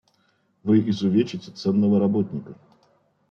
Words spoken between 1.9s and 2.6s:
работника.